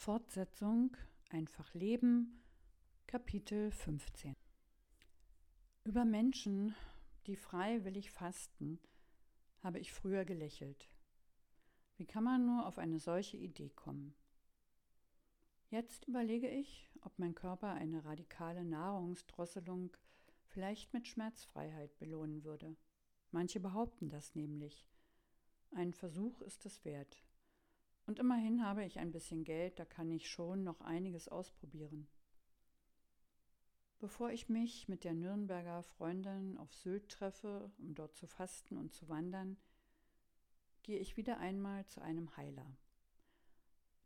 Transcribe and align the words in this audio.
Fortsetzung 0.00 0.96
Einfach 1.28 1.74
Leben, 1.74 2.42
Kapitel 3.06 3.70
15 3.70 4.34
Über 5.84 6.06
Menschen, 6.06 6.74
die 7.26 7.36
freiwillig 7.36 8.10
fasten, 8.10 8.80
habe 9.62 9.78
ich 9.78 9.92
früher 9.92 10.24
gelächelt. 10.24 10.88
Wie 11.98 12.06
kann 12.06 12.24
man 12.24 12.46
nur 12.46 12.64
auf 12.64 12.78
eine 12.78 12.98
solche 12.98 13.36
Idee 13.36 13.68
kommen? 13.68 14.14
Jetzt 15.68 16.08
überlege 16.08 16.48
ich, 16.48 16.90
ob 17.02 17.18
mein 17.18 17.34
Körper 17.34 17.74
eine 17.74 18.02
radikale 18.06 18.64
Nahrungsdrosselung 18.64 19.94
vielleicht 20.46 20.94
mit 20.94 21.08
Schmerzfreiheit 21.08 21.98
belohnen 21.98 22.42
würde. 22.42 22.74
Manche 23.32 23.60
behaupten 23.60 24.08
das 24.08 24.34
nämlich. 24.34 24.88
Ein 25.72 25.92
Versuch 25.92 26.40
ist 26.40 26.64
es 26.64 26.86
wert. 26.86 27.22
Und 28.10 28.18
immerhin 28.18 28.64
habe 28.64 28.84
ich 28.84 28.98
ein 28.98 29.12
bisschen 29.12 29.44
Geld, 29.44 29.78
da 29.78 29.84
kann 29.84 30.10
ich 30.10 30.28
schon 30.28 30.64
noch 30.64 30.80
einiges 30.80 31.28
ausprobieren. 31.28 32.08
Bevor 34.00 34.32
ich 34.32 34.48
mich 34.48 34.88
mit 34.88 35.04
der 35.04 35.14
Nürnberger 35.14 35.84
Freundin 35.84 36.58
auf 36.58 36.74
Sylt 36.74 37.08
treffe, 37.08 37.70
um 37.78 37.94
dort 37.94 38.16
zu 38.16 38.26
fasten 38.26 38.76
und 38.76 38.92
zu 38.92 39.08
wandern, 39.08 39.56
gehe 40.82 40.98
ich 40.98 41.16
wieder 41.16 41.38
einmal 41.38 41.86
zu 41.86 42.02
einem 42.02 42.36
Heiler. 42.36 42.66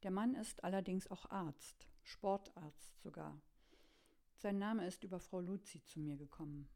Der 0.02 0.10
Mann 0.10 0.34
ist 0.34 0.64
allerdings 0.64 1.10
auch 1.10 1.30
Arzt, 1.30 1.88
Sportarzt 2.02 3.00
sogar. 3.00 3.40
Sein 4.36 4.58
Name 4.58 4.86
ist 4.86 5.02
über 5.02 5.18
Frau 5.18 5.40
Luzi 5.40 5.82
zu 5.82 5.98
mir 5.98 6.18
gekommen. 6.18 6.68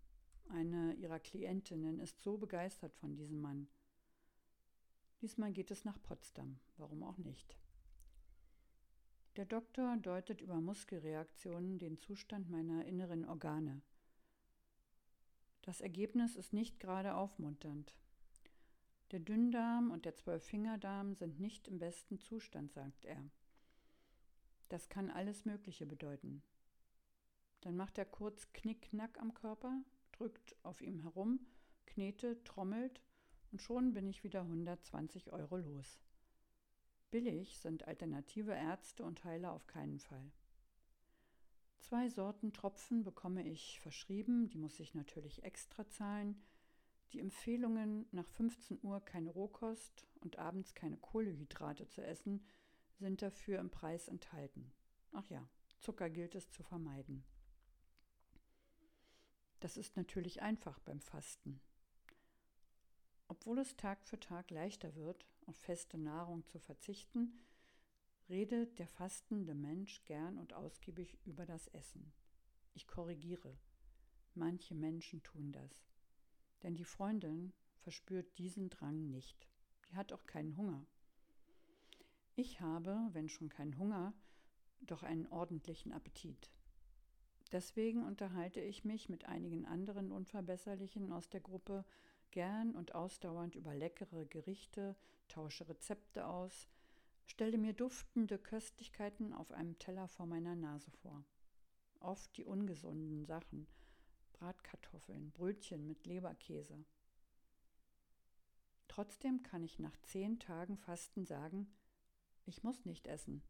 Eine 0.49 0.95
ihrer 0.95 1.21
Klientinnen 1.21 2.01
ist 2.01 2.23
so 2.23 2.39
begeistert 2.39 2.95
von 2.95 3.17
diesem 3.17 3.43
Mann. 3.43 3.69
Diesmal 5.21 5.53
geht 5.53 5.71
es 5.71 5.85
nach 5.85 6.01
Potsdam, 6.03 6.61
warum 6.77 7.03
auch 7.03 7.19
nicht. 7.19 7.57
Der 9.37 9.47
Doktor 9.47 9.97
deutet 9.97 10.41
über 10.41 10.61
Muskelreaktionen 10.61 11.79
den 11.79 11.99
Zustand 11.99 12.51
meiner 12.51 12.85
inneren 12.87 13.25
Organe. 13.25 13.83
Das 15.63 15.81
Ergebnis 15.81 16.37
ist 16.37 16.53
nicht 16.53 16.79
gerade 16.81 17.15
aufmunternd. 17.15 17.95
Der 19.11 19.21
Dünndarm 19.21 19.91
und 19.91 20.05
der 20.05 20.15
Zwölffingerdarm 20.15 21.15
sind 21.15 21.41
nicht 21.41 21.67
im 21.67 21.79
besten 21.79 22.21
Zustand, 22.21 22.73
sagt 22.73 23.05
er. 23.05 23.23
Das 24.69 24.89
kann 24.89 25.11
alles 25.11 25.45
Mögliche 25.45 25.87
bedeuten. 25.87 26.43
Dann 27.61 27.77
macht 27.77 27.99
er 27.99 28.05
kurz 28.05 28.53
Knickknack 28.53 29.19
am 29.19 29.35
Körper, 29.35 29.83
drückt 30.13 30.57
auf 30.63 30.81
ihm 30.81 31.01
herum, 31.01 31.41
knetet, 31.87 32.45
trommelt 32.45 33.01
und 33.51 33.61
schon 33.63 33.93
bin 33.93 34.07
ich 34.07 34.25
wieder 34.25 34.43
120 34.43 35.33
Euro 35.33 35.57
los. 35.57 36.01
Billig 37.11 37.59
sind 37.59 37.87
alternative 37.89 38.53
Ärzte 38.53 39.05
und 39.05 39.25
Heiler 39.25 39.53
auf 39.53 39.67
keinen 39.67 39.99
Fall. 39.99 40.31
Zwei 41.81 42.11
Sorten 42.11 42.53
Tropfen 42.53 43.03
bekomme 43.03 43.47
ich 43.49 43.81
verschrieben, 43.81 44.51
die 44.51 44.59
muss 44.59 44.79
ich 44.79 44.95
natürlich 44.95 45.43
extra 45.43 45.89
zahlen. 45.89 46.43
Die 47.13 47.21
Empfehlungen, 47.21 48.07
nach 48.11 48.29
15 48.29 48.81
Uhr 48.83 49.01
keine 49.01 49.31
Rohkost 49.31 50.07
und 50.21 50.39
abends 50.39 50.75
keine 50.75 50.99
Kohlehydrate 50.99 51.89
zu 51.89 52.05
essen, 52.05 52.45
sind 52.99 53.23
dafür 53.23 53.59
im 53.61 53.71
Preis 53.71 54.09
enthalten. 54.09 54.71
Ach 55.13 55.27
ja, 55.31 55.49
Zucker 55.81 56.11
gilt 56.11 56.35
es 56.35 56.51
zu 56.51 56.63
vermeiden. 56.63 57.25
Das 59.61 59.77
ist 59.79 59.97
natürlich 59.97 60.43
einfach 60.43 60.79
beim 60.81 61.01
Fasten. 61.01 61.61
Obwohl 63.29 63.59
es 63.59 63.77
Tag 63.77 64.03
für 64.05 64.19
Tag 64.19 64.51
leichter 64.51 64.95
wird, 64.95 65.27
auf 65.47 65.57
feste 65.57 65.99
Nahrung 65.99 66.47
zu 66.47 66.59
verzichten, 66.59 67.39
redet 68.29 68.79
der 68.79 68.89
fastende 68.89 69.55
Mensch 69.55 70.05
gern 70.05 70.39
und 70.39 70.53
ausgiebig 70.53 71.19
über 71.25 71.47
das 71.47 71.69
Essen. 71.69 72.13
Ich 72.75 72.87
korrigiere. 72.87 73.57
Manche 74.35 74.75
Menschen 74.75 75.23
tun 75.23 75.53
das. 75.53 75.87
Denn 76.63 76.75
die 76.75 76.85
Freundin 76.85 77.53
verspürt 77.81 78.39
diesen 78.39 78.71
Drang 78.71 79.11
nicht. 79.11 79.49
Die 79.89 79.97
hat 79.97 80.13
auch 80.13 80.27
keinen 80.27 80.57
Hunger. 80.57 80.87
Ich 82.35 82.61
habe, 82.61 83.09
wenn 83.13 83.29
schon 83.29 83.49
keinen 83.49 83.79
Hunger, 83.79 84.13
doch 84.81 85.03
einen 85.03 85.27
ordentlichen 85.27 85.93
Appetit. 85.93 86.51
Deswegen 87.53 88.05
unterhalte 88.05 88.61
ich 88.61 88.85
mich 88.85 89.09
mit 89.09 89.25
einigen 89.25 89.65
anderen 89.65 90.13
Unverbesserlichen 90.13 91.13
aus 91.13 91.29
der 91.31 91.41
Gruppe 91.41 91.85
gern 92.31 92.75
und 92.75 92.95
ausdauernd 92.95 93.55
über 93.55 93.75
leckere 93.75 94.27
Gerichte, 94.27 94.97
tausche 95.29 95.69
Rezepte 95.69 96.27
aus, 96.27 96.69
stelle 97.27 97.59
mir 97.59 97.73
duftende 97.73 98.39
Köstlichkeiten 98.39 99.33
auf 99.33 99.53
einem 99.53 99.79
Teller 99.79 100.09
vor 100.09 100.27
meiner 100.27 100.55
Nase 100.55 100.91
vor. 100.91 101.25
Oft 102.01 102.37
die 102.37 102.45
ungesunden 102.45 103.25
Sachen, 103.25 103.67
Bratkartoffeln, 104.33 105.33
Brötchen 105.33 105.87
mit 105.87 106.07
Leberkäse. 106.07 106.85
Trotzdem 108.87 109.43
kann 109.43 109.63
ich 109.63 109.79
nach 109.79 109.97
zehn 110.03 110.39
Tagen 110.39 110.77
Fasten 110.77 111.25
sagen, 111.25 111.73
ich 112.47 112.63
muss 112.63 112.85
nicht 112.85 113.07
essen. 113.07 113.43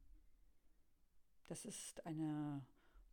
Das 1.47 1.65
ist 1.65 2.05
eine 2.05 2.66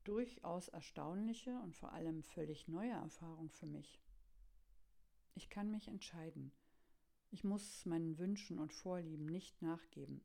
durchaus 0.03 0.67
erstaunliche 0.67 1.59
und 1.59 1.75
vor 1.75 1.93
allem 1.93 2.23
völlig 2.23 2.67
neue 2.67 2.91
Erfahrung 2.91 3.49
für 3.49 3.65
mich. 3.65 4.01
Ich 5.35 5.49
kann 5.49 5.69
mich 5.69 5.87
entscheiden. 5.87 6.51
Ich 7.29 7.43
muss 7.43 7.85
meinen 7.85 8.17
Wünschen 8.17 8.57
und 8.59 8.73
Vorlieben 8.73 9.25
nicht 9.25 9.61
nachgeben, 9.61 10.21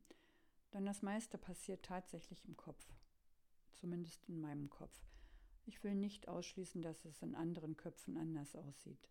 denn 0.73 0.85
das 0.85 1.01
meiste 1.01 1.37
passiert 1.37 1.83
tatsächlich 1.83 2.45
im 2.45 2.55
Kopf. 2.55 2.93
Zumindest 3.73 4.23
in 4.29 4.39
meinem 4.39 4.69
Kopf. 4.69 5.05
Ich 5.65 5.83
will 5.83 5.95
nicht 5.95 6.27
ausschließen, 6.27 6.81
dass 6.81 7.05
es 7.05 7.21
in 7.21 7.35
anderen 7.35 7.77
Köpfen 7.77 8.17
anders 8.17 8.55
aussieht. 8.55 9.09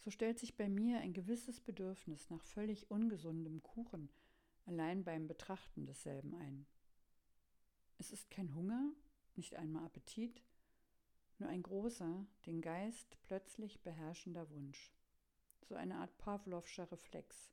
So 0.00 0.10
stellt 0.10 0.38
sich 0.38 0.56
bei 0.56 0.68
mir 0.68 0.98
ein 0.98 1.12
gewisses 1.12 1.60
Bedürfnis 1.60 2.28
nach 2.30 2.42
völlig 2.42 2.90
ungesundem 2.90 3.62
Kuchen 3.62 4.08
allein 4.64 5.04
beim 5.04 5.26
Betrachten 5.26 5.86
desselben 5.86 6.34
ein. 6.34 6.66
Es 7.98 8.12
ist 8.12 8.30
kein 8.30 8.54
Hunger, 8.54 8.92
nicht 9.36 9.56
einmal 9.56 9.84
Appetit, 9.84 10.42
nur 11.42 11.50
ein 11.50 11.62
großer, 11.62 12.24
den 12.46 12.60
Geist 12.60 13.18
plötzlich 13.24 13.82
beherrschender 13.82 14.48
Wunsch. 14.50 14.92
So 15.62 15.74
eine 15.74 15.96
Art 15.96 16.16
Pavlovscher 16.18 16.90
Reflex, 16.92 17.50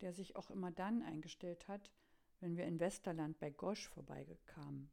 der 0.00 0.12
sich 0.12 0.34
auch 0.34 0.50
immer 0.50 0.72
dann 0.72 1.02
eingestellt 1.02 1.68
hat, 1.68 1.92
wenn 2.40 2.56
wir 2.56 2.64
in 2.64 2.80
Westerland 2.80 3.38
bei 3.38 3.50
Gosch 3.50 3.88
vorbeikamen 3.88 4.90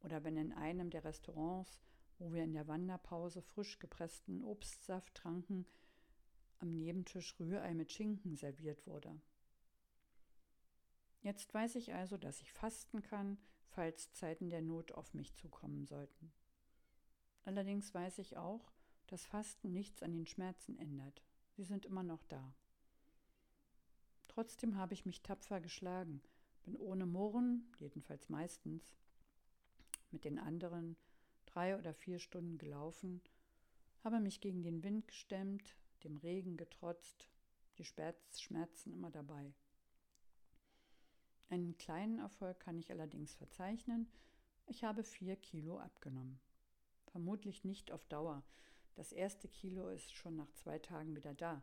oder 0.00 0.24
wenn 0.24 0.36
in 0.36 0.52
einem 0.52 0.90
der 0.90 1.04
Restaurants, 1.04 1.80
wo 2.18 2.32
wir 2.32 2.42
in 2.42 2.52
der 2.52 2.66
Wanderpause 2.66 3.42
frisch 3.42 3.78
gepressten 3.78 4.42
Obstsaft 4.42 5.14
tranken, 5.14 5.64
am 6.58 6.74
Nebentisch 6.76 7.38
Rührei 7.38 7.74
mit 7.74 7.92
Schinken 7.92 8.34
serviert 8.34 8.88
wurde. 8.88 9.20
Jetzt 11.20 11.54
weiß 11.54 11.76
ich 11.76 11.94
also, 11.94 12.16
dass 12.16 12.42
ich 12.42 12.52
fasten 12.52 13.02
kann, 13.02 13.38
falls 13.68 14.10
Zeiten 14.12 14.50
der 14.50 14.62
Not 14.62 14.90
auf 14.90 15.14
mich 15.14 15.32
zukommen 15.36 15.86
sollten. 15.86 16.32
Allerdings 17.48 17.94
weiß 17.94 18.18
ich 18.18 18.36
auch, 18.36 18.70
dass 19.06 19.24
Fasten 19.24 19.72
nichts 19.72 20.02
an 20.02 20.12
den 20.12 20.26
Schmerzen 20.26 20.76
ändert. 20.78 21.22
Sie 21.56 21.64
sind 21.64 21.86
immer 21.86 22.02
noch 22.02 22.22
da. 22.24 22.52
Trotzdem 24.28 24.76
habe 24.76 24.92
ich 24.92 25.06
mich 25.06 25.22
tapfer 25.22 25.58
geschlagen, 25.58 26.20
bin 26.64 26.76
ohne 26.76 27.06
Murren, 27.06 27.72
jedenfalls 27.78 28.28
meistens, 28.28 28.94
mit 30.10 30.26
den 30.26 30.38
anderen 30.38 30.98
drei 31.46 31.78
oder 31.78 31.94
vier 31.94 32.18
Stunden 32.18 32.58
gelaufen, 32.58 33.22
habe 34.04 34.20
mich 34.20 34.42
gegen 34.42 34.62
den 34.62 34.84
Wind 34.84 35.08
gestemmt, 35.08 35.74
dem 36.04 36.18
Regen 36.18 36.58
getrotzt, 36.58 37.30
die 37.78 37.86
Schmerzen 37.86 38.92
immer 38.92 39.10
dabei. 39.10 39.54
Einen 41.48 41.78
kleinen 41.78 42.18
Erfolg 42.18 42.60
kann 42.60 42.78
ich 42.78 42.90
allerdings 42.90 43.34
verzeichnen. 43.34 44.06
Ich 44.66 44.84
habe 44.84 45.02
vier 45.02 45.36
Kilo 45.36 45.78
abgenommen. 45.78 46.38
Vermutlich 47.18 47.64
nicht 47.64 47.90
auf 47.90 48.06
Dauer. 48.06 48.44
Das 48.94 49.10
erste 49.10 49.48
Kilo 49.48 49.88
ist 49.88 50.12
schon 50.12 50.36
nach 50.36 50.52
zwei 50.52 50.78
Tagen 50.78 51.16
wieder 51.16 51.34
da. 51.34 51.60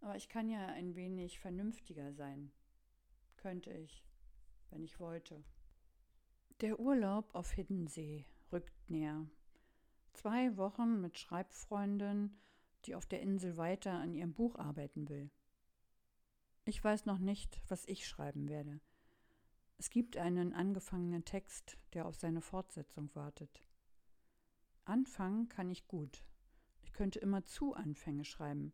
Aber 0.00 0.16
ich 0.16 0.30
kann 0.30 0.48
ja 0.48 0.68
ein 0.68 0.94
wenig 0.94 1.38
vernünftiger 1.38 2.14
sein. 2.14 2.50
Könnte 3.36 3.70
ich, 3.74 4.02
wenn 4.70 4.82
ich 4.82 4.98
wollte. 4.98 5.44
Der 6.62 6.80
Urlaub 6.80 7.34
auf 7.34 7.50
Hiddensee 7.50 8.24
rückt 8.50 8.72
näher. 8.88 9.26
Zwei 10.14 10.56
Wochen 10.56 11.02
mit 11.02 11.18
Schreibfreundin, 11.18 12.40
die 12.86 12.94
auf 12.94 13.04
der 13.04 13.20
Insel 13.20 13.58
weiter 13.58 13.92
an 13.92 14.14
ihrem 14.14 14.32
Buch 14.32 14.56
arbeiten 14.56 15.10
will. 15.10 15.30
Ich 16.64 16.82
weiß 16.82 17.04
noch 17.04 17.18
nicht, 17.18 17.60
was 17.68 17.84
ich 17.84 18.08
schreiben 18.08 18.48
werde. 18.48 18.80
Es 19.76 19.90
gibt 19.90 20.16
einen 20.16 20.54
angefangenen 20.54 21.26
Text, 21.26 21.76
der 21.92 22.06
auf 22.06 22.16
seine 22.16 22.40
Fortsetzung 22.40 23.14
wartet. 23.14 23.62
Anfangen 24.84 25.48
kann 25.48 25.70
ich 25.70 25.86
gut. 25.86 26.24
Ich 26.82 26.92
könnte 26.92 27.18
immer 27.18 27.44
zu 27.44 27.74
Anfänge 27.74 28.24
schreiben. 28.24 28.72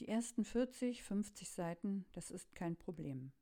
Die 0.00 0.08
ersten 0.08 0.44
40, 0.44 1.02
50 1.02 1.50
Seiten, 1.50 2.04
das 2.12 2.30
ist 2.30 2.54
kein 2.54 2.76
Problem. 2.76 3.32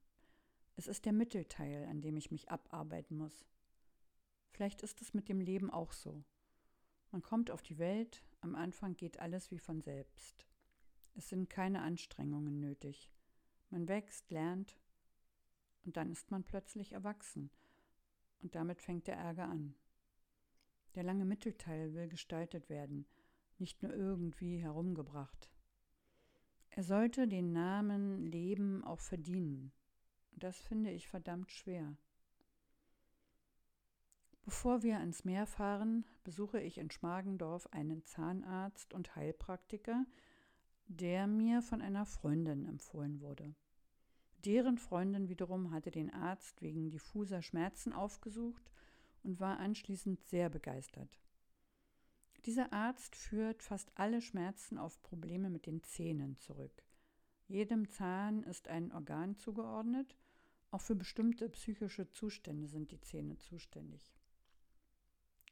Es 0.77 0.87
ist 0.87 1.05
der 1.05 1.13
Mittelteil, 1.13 1.87
an 1.87 2.01
dem 2.01 2.17
ich 2.17 2.31
mich 2.31 2.51
abarbeiten 2.51 3.17
muss. 3.17 3.47
Vielleicht 4.51 4.83
ist 4.83 5.01
es 5.01 5.15
mit 5.15 5.29
dem 5.29 5.41
Leben 5.41 5.71
auch 5.71 5.93
so. 5.93 6.25
Man 7.11 7.23
kommt 7.23 7.51
auf 7.51 7.63
die 7.63 7.79
Welt, 7.79 8.23
am 8.41 8.55
Anfang 8.55 8.97
geht 8.97 9.19
alles 9.19 9.51
wie 9.51 9.59
von 9.59 9.81
selbst. 9.81 10.47
Es 11.15 11.29
sind 11.29 11.51
keine 11.51 11.83
Anstrengungen 11.83 12.59
nötig. 12.61 13.11
Man 13.71 13.89
wächst, 13.89 14.31
lernt 14.31 14.79
und 15.85 15.97
dann 15.97 16.11
ist 16.11 16.31
man 16.31 16.45
plötzlich 16.45 16.93
erwachsen 16.93 17.51
und 18.41 18.55
damit 18.55 18.81
fängt 18.81 19.07
der 19.07 19.17
Ärger 19.17 19.49
an. 19.49 19.75
Der 20.95 21.03
lange 21.03 21.25
Mittelteil 21.25 21.95
will 21.95 22.09
gestaltet 22.09 22.69
werden, 22.69 23.07
nicht 23.59 23.83
nur 23.83 23.95
irgendwie 23.95 24.59
herumgebracht. 24.59 25.51
Er 26.71 26.83
sollte 26.83 27.29
den 27.29 27.53
Namen 27.53 28.27
Leben 28.27 28.83
auch 28.85 29.01
verdienen. 29.01 29.73
Das 30.33 30.59
finde 30.59 30.91
ich 30.91 31.09
verdammt 31.09 31.51
schwer. 31.51 31.97
Bevor 34.43 34.83
wir 34.83 34.99
ans 34.99 35.25
Meer 35.25 35.47
fahren, 35.47 36.05
besuche 36.25 36.61
ich 36.61 36.79
in 36.79 36.91
Schmargendorf 36.91 37.69
einen 37.69 38.05
Zahnarzt 38.05 38.93
und 38.93 39.15
Heilpraktiker, 39.15 40.05
der 40.89 41.27
mir 41.27 41.63
von 41.63 41.81
einer 41.81 42.07
Freundin 42.07 42.67
empfohlen 42.67 43.21
wurde. 43.21 43.55
Deren 44.45 44.79
Freundin 44.79 45.29
wiederum 45.29 45.71
hatte 45.71 45.93
den 45.93 46.13
Arzt 46.13 46.61
wegen 46.63 46.91
diffuser 46.91 47.43
Schmerzen 47.43 47.93
aufgesucht 47.93 48.73
und 49.25 49.41
war 49.41 49.59
anschließend 49.59 50.25
sehr 50.25 50.51
begeistert. 50.51 51.21
Dieser 52.45 52.73
Arzt 52.73 53.15
führt 53.15 53.63
fast 53.63 53.93
alle 53.95 54.21
Schmerzen 54.21 54.77
auf 54.77 55.01
Probleme 55.03 55.49
mit 55.49 55.67
den 55.67 55.83
Zähnen 55.83 56.37
zurück. 56.39 56.83
Jedem 57.47 57.89
Zahn 57.89 58.43
ist 58.43 58.69
ein 58.69 58.91
Organ 58.93 59.37
zugeordnet, 59.37 60.17
auch 60.73 60.81
für 60.81 60.97
bestimmte 60.97 61.49
psychische 61.51 62.11
Zustände 62.11 62.67
sind 62.67 62.91
die 62.91 63.01
Zähne 63.01 63.37
zuständig. 63.37 64.13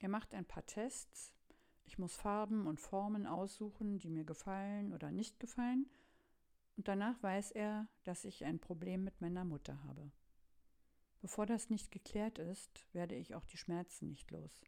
Er 0.00 0.08
macht 0.08 0.34
ein 0.34 0.46
paar 0.46 0.64
Tests. 0.64 1.34
Ich 1.84 1.98
muss 1.98 2.16
Farben 2.16 2.66
und 2.66 2.80
Formen 2.80 3.26
aussuchen, 3.26 3.98
die 3.98 4.08
mir 4.08 4.24
gefallen 4.24 4.94
oder 4.94 5.12
nicht 5.12 5.38
gefallen. 5.38 5.90
Und 6.76 6.88
danach 6.88 7.22
weiß 7.22 7.50
er, 7.50 7.86
dass 8.04 8.24
ich 8.24 8.44
ein 8.46 8.58
Problem 8.58 9.04
mit 9.04 9.20
meiner 9.20 9.44
Mutter 9.44 9.84
habe. 9.84 10.10
Bevor 11.20 11.46
das 11.46 11.68
nicht 11.68 11.90
geklärt 11.90 12.38
ist, 12.38 12.86
werde 12.92 13.14
ich 13.14 13.34
auch 13.34 13.44
die 13.44 13.58
Schmerzen 13.58 14.08
nicht 14.08 14.30
los. 14.30 14.62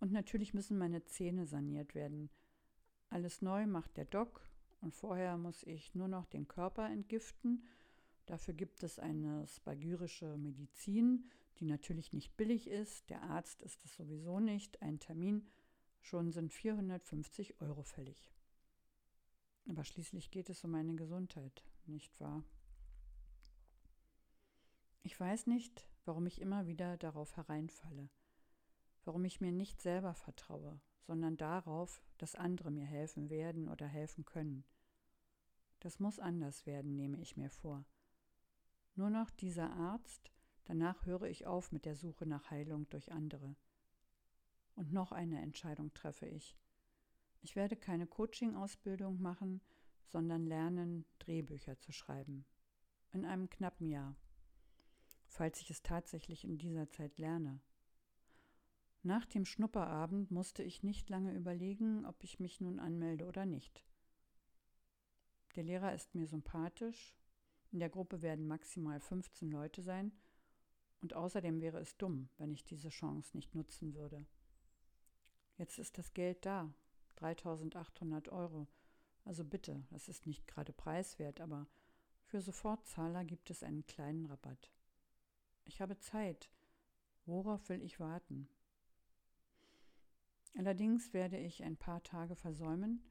Und 0.00 0.12
natürlich 0.12 0.52
müssen 0.52 0.76
meine 0.76 1.04
Zähne 1.04 1.46
saniert 1.46 1.94
werden. 1.94 2.28
Alles 3.08 3.40
neu 3.42 3.66
macht 3.66 3.96
der 3.96 4.04
Doc 4.04 4.48
und 4.80 4.94
vorher 4.94 5.36
muss 5.36 5.62
ich 5.62 5.94
nur 5.94 6.08
noch 6.08 6.26
den 6.26 6.48
Körper 6.48 6.90
entgiften. 6.90 7.64
Dafür 8.26 8.54
gibt 8.54 8.82
es 8.82 8.98
eine 8.98 9.46
spagyrische 9.46 10.36
Medizin, 10.36 11.30
die 11.58 11.66
natürlich 11.66 12.12
nicht 12.12 12.36
billig 12.36 12.68
ist. 12.68 13.08
Der 13.08 13.22
Arzt 13.22 13.62
ist 13.62 13.84
es 13.84 13.94
sowieso 13.94 14.40
nicht. 14.40 14.82
Ein 14.82 14.98
Termin 14.98 15.46
schon 16.00 16.32
sind 16.32 16.52
450 16.52 17.60
Euro 17.60 17.82
fällig. 17.82 18.30
Aber 19.68 19.84
schließlich 19.84 20.30
geht 20.30 20.50
es 20.50 20.64
um 20.64 20.72
meine 20.72 20.94
Gesundheit, 20.96 21.64
nicht 21.86 22.18
wahr? 22.20 22.44
Ich 25.04 25.18
weiß 25.18 25.46
nicht, 25.46 25.88
warum 26.04 26.26
ich 26.26 26.40
immer 26.40 26.66
wieder 26.66 26.96
darauf 26.96 27.36
hereinfalle, 27.36 28.10
warum 29.04 29.24
ich 29.24 29.40
mir 29.40 29.52
nicht 29.52 29.80
selber 29.80 30.14
vertraue, 30.14 30.80
sondern 31.02 31.36
darauf, 31.36 32.02
dass 32.18 32.34
andere 32.34 32.72
mir 32.72 32.86
helfen 32.86 33.30
werden 33.30 33.68
oder 33.68 33.86
helfen 33.86 34.24
können. 34.24 34.64
Das 35.78 36.00
muss 36.00 36.18
anders 36.18 36.66
werden, 36.66 36.96
nehme 36.96 37.20
ich 37.20 37.36
mir 37.36 37.50
vor. 37.50 37.84
Nur 38.96 39.10
noch 39.10 39.30
dieser 39.30 39.70
Arzt, 39.70 40.34
Danach 40.66 41.04
höre 41.04 41.24
ich 41.24 41.46
auf 41.46 41.72
mit 41.72 41.84
der 41.84 41.94
Suche 41.94 42.26
nach 42.26 42.50
Heilung 42.50 42.88
durch 42.88 43.12
andere. 43.12 43.54
Und 44.74 44.92
noch 44.92 45.12
eine 45.12 45.40
Entscheidung 45.40 45.92
treffe 45.92 46.26
ich. 46.26 46.56
Ich 47.42 47.54
werde 47.54 47.76
keine 47.76 48.06
Coaching-Ausbildung 48.06 49.20
machen, 49.20 49.60
sondern 50.06 50.46
lernen, 50.46 51.04
Drehbücher 51.18 51.78
zu 51.78 51.92
schreiben. 51.92 52.46
In 53.12 53.24
einem 53.24 53.50
knappen 53.50 53.88
Jahr. 53.88 54.16
Falls 55.34 55.60
ich 55.60 55.68
es 55.68 55.82
tatsächlich 55.82 56.44
in 56.44 56.58
dieser 56.58 56.88
Zeit 56.90 57.18
lerne. 57.18 57.60
Nach 59.02 59.26
dem 59.26 59.44
Schnupperabend 59.44 60.30
musste 60.30 60.62
ich 60.62 60.84
nicht 60.84 61.10
lange 61.10 61.34
überlegen, 61.34 62.06
ob 62.06 62.22
ich 62.22 62.38
mich 62.38 62.60
nun 62.60 62.78
anmelde 62.78 63.26
oder 63.26 63.44
nicht. 63.44 63.84
Der 65.56 65.64
Lehrer 65.64 65.92
ist 65.92 66.14
mir 66.14 66.28
sympathisch. 66.28 67.16
In 67.72 67.80
der 67.80 67.90
Gruppe 67.90 68.22
werden 68.22 68.46
maximal 68.46 69.00
15 69.00 69.50
Leute 69.50 69.82
sein 69.82 70.12
und 71.00 71.14
außerdem 71.14 71.60
wäre 71.60 71.80
es 71.80 71.96
dumm, 71.96 72.28
wenn 72.38 72.52
ich 72.52 72.62
diese 72.62 72.90
Chance 72.90 73.36
nicht 73.36 73.56
nutzen 73.56 73.92
würde. 73.96 74.24
Jetzt 75.56 75.80
ist 75.80 75.98
das 75.98 76.14
Geld 76.14 76.46
da, 76.46 76.72
3800 77.16 78.28
Euro. 78.28 78.68
Also 79.24 79.44
bitte, 79.44 79.84
das 79.90 80.06
ist 80.06 80.28
nicht 80.28 80.46
gerade 80.46 80.72
preiswert, 80.72 81.40
aber 81.40 81.66
für 82.24 82.40
Sofortzahler 82.40 83.24
gibt 83.24 83.50
es 83.50 83.64
einen 83.64 83.84
kleinen 83.88 84.26
Rabatt. 84.26 84.70
Ich 85.64 85.80
habe 85.80 85.98
Zeit. 85.98 86.50
Worauf 87.26 87.68
will 87.68 87.82
ich 87.82 87.98
warten? 88.00 88.48
Allerdings 90.56 91.12
werde 91.12 91.38
ich 91.38 91.62
ein 91.62 91.76
paar 91.76 92.02
Tage 92.02 92.36
versäumen. 92.36 93.02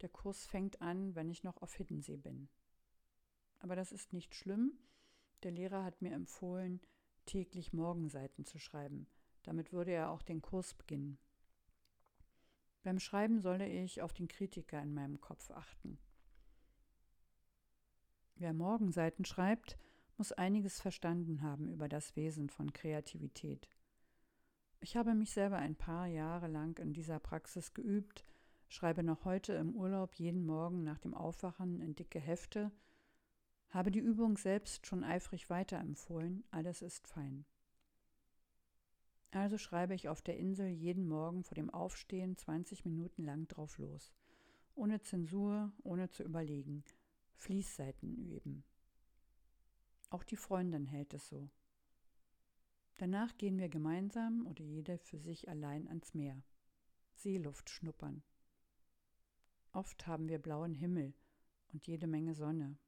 Der 0.00 0.08
Kurs 0.08 0.46
fängt 0.46 0.80
an, 0.80 1.14
wenn 1.14 1.30
ich 1.30 1.42
noch 1.42 1.60
auf 1.62 1.74
Hiddensee 1.74 2.16
bin. 2.16 2.48
Aber 3.58 3.76
das 3.76 3.92
ist 3.92 4.12
nicht 4.12 4.34
schlimm. 4.34 4.78
Der 5.42 5.50
Lehrer 5.50 5.84
hat 5.84 6.00
mir 6.00 6.12
empfohlen, 6.12 6.80
täglich 7.26 7.72
Morgenseiten 7.72 8.44
zu 8.44 8.58
schreiben. 8.58 9.06
Damit 9.42 9.72
würde 9.72 9.92
er 9.92 10.10
auch 10.10 10.22
den 10.22 10.42
Kurs 10.42 10.74
beginnen. 10.74 11.18
Beim 12.82 12.98
Schreiben 13.00 13.40
solle 13.40 13.68
ich 13.68 14.00
auf 14.00 14.12
den 14.12 14.28
Kritiker 14.28 14.80
in 14.80 14.94
meinem 14.94 15.20
Kopf 15.20 15.50
achten. 15.50 15.98
Wer 18.36 18.52
Morgenseiten 18.52 19.24
schreibt, 19.24 19.78
muss 20.16 20.32
einiges 20.32 20.80
verstanden 20.80 21.42
haben 21.42 21.68
über 21.68 21.88
das 21.88 22.16
Wesen 22.16 22.48
von 22.48 22.72
Kreativität. 22.72 23.68
Ich 24.80 24.96
habe 24.96 25.14
mich 25.14 25.30
selber 25.30 25.56
ein 25.56 25.76
paar 25.76 26.06
Jahre 26.06 26.48
lang 26.48 26.78
in 26.78 26.92
dieser 26.92 27.18
Praxis 27.18 27.74
geübt, 27.74 28.24
schreibe 28.68 29.02
noch 29.02 29.24
heute 29.24 29.54
im 29.54 29.74
Urlaub 29.74 30.14
jeden 30.14 30.44
Morgen 30.44 30.82
nach 30.84 30.98
dem 30.98 31.14
Aufwachen 31.14 31.80
in 31.80 31.94
dicke 31.94 32.20
Hefte 32.20 32.70
habe 33.70 33.90
die 33.90 34.00
Übung 34.00 34.38
selbst 34.38 34.86
schon 34.86 35.04
eifrig 35.04 35.50
weiterempfohlen, 35.50 36.44
alles 36.50 36.82
ist 36.82 37.06
fein. 37.06 37.44
Also 39.32 39.58
schreibe 39.58 39.94
ich 39.94 40.08
auf 40.08 40.22
der 40.22 40.38
Insel 40.38 40.68
jeden 40.68 41.06
Morgen 41.06 41.44
vor 41.44 41.56
dem 41.56 41.68
Aufstehen 41.68 42.36
20 42.36 42.84
Minuten 42.84 43.24
lang 43.24 43.48
drauf 43.48 43.76
los. 43.78 44.14
Ohne 44.74 45.00
Zensur, 45.00 45.72
ohne 45.82 46.08
zu 46.08 46.22
überlegen. 46.22 46.84
Fließseiten 47.34 48.16
üben. 48.16 48.64
Auch 50.10 50.24
die 50.24 50.36
Freundin 50.36 50.86
hält 50.86 51.14
es 51.14 51.28
so. 51.28 51.50
Danach 52.98 53.36
gehen 53.36 53.58
wir 53.58 53.68
gemeinsam 53.68 54.46
oder 54.46 54.62
jede 54.62 54.98
für 54.98 55.18
sich 55.18 55.48
allein 55.48 55.86
ans 55.88 56.14
Meer. 56.14 56.42
Seeluft 57.14 57.68
schnuppern. 57.68 58.22
Oft 59.72 60.06
haben 60.06 60.28
wir 60.28 60.38
blauen 60.38 60.74
Himmel 60.74 61.12
und 61.72 61.86
jede 61.86 62.06
Menge 62.06 62.34
Sonne. 62.34 62.78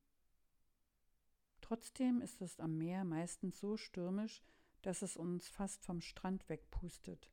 Trotzdem 1.61 2.23
ist 2.23 2.41
es 2.41 2.61
am 2.61 2.79
Meer 2.79 3.05
meistens 3.05 3.61
so 3.61 3.77
stürmisch, 3.77 4.43
dass 4.81 5.03
es 5.03 5.17
uns 5.17 5.49
fast 5.49 5.85
vom 5.85 6.01
Strand 6.01 6.49
wegpustet. 6.49 7.31